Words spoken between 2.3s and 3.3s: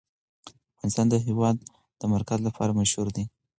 لپاره مشهور دی.